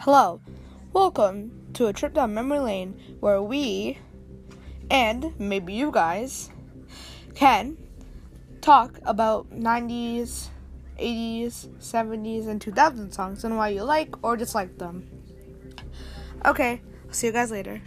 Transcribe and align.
Hello, 0.00 0.40
welcome 0.92 1.72
to 1.72 1.86
a 1.86 1.92
trip 1.92 2.14
down 2.14 2.32
memory 2.32 2.60
lane 2.60 3.16
where 3.18 3.42
we 3.42 3.98
and 4.88 5.34
maybe 5.40 5.72
you 5.72 5.90
guys 5.90 6.50
can 7.34 7.76
talk 8.60 9.00
about 9.04 9.50
90s, 9.50 10.48
80s, 11.00 11.68
70s, 11.80 12.46
and 12.46 12.60
2000 12.60 13.10
songs 13.10 13.42
and 13.42 13.56
why 13.56 13.70
you 13.70 13.82
like 13.82 14.14
or 14.22 14.36
dislike 14.36 14.78
them. 14.78 15.08
Okay, 16.44 16.82
I'll 17.06 17.12
see 17.12 17.28
you 17.28 17.32
guys 17.32 17.50
later. 17.50 17.82